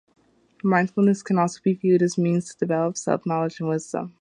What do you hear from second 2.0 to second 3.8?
as a means to develop self-knowledge and